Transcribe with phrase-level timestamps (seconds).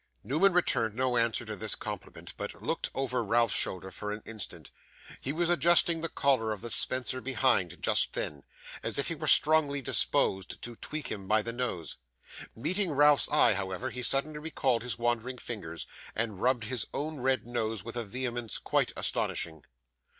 [0.23, 4.71] Newman returned no answer to this compliment, but looked over Ralph's shoulder for an instant,
[5.21, 8.41] (he was adjusting the collar of the spencer behind, just then,)
[8.81, 11.97] as if he were strongly disposed to tweak him by the nose.
[12.55, 17.45] Meeting Ralph's eye, however, he suddenly recalled his wandering fingers, and rubbed his own red
[17.45, 19.63] nose with a vehemence quite astonishing.